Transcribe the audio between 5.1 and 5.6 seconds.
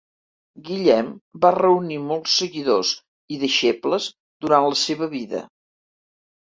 vida.